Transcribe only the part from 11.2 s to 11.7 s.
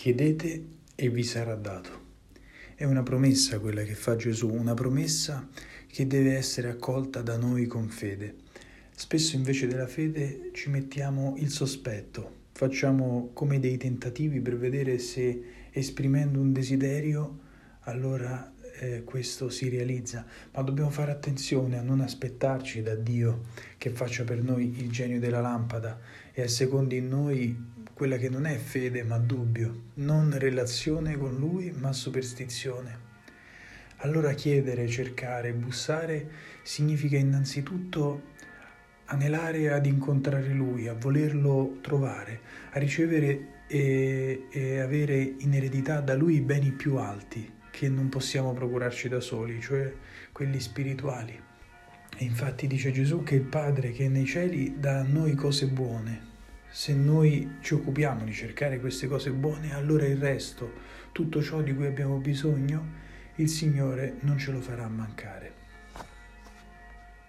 il